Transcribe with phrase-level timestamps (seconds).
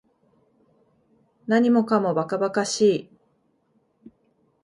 [1.45, 3.09] 何もかも馬鹿馬鹿しい